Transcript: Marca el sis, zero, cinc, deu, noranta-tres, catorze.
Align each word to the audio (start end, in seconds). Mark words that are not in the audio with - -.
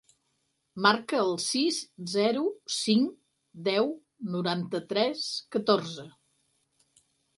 Marca 0.85 1.17
el 1.25 1.33
sis, 1.47 1.77
zero, 2.13 2.41
cinc, 2.77 3.13
deu, 3.69 3.91
noranta-tres, 4.37 5.25
catorze. 5.57 6.09